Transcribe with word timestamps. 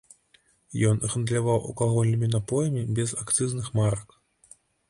Ён 0.91 1.01
гандляваў 1.15 1.59
алкагольнымі 1.67 2.31
напоямі 2.39 2.85
без 3.01 3.15
акцызных 3.25 3.73
марак. 3.77 4.21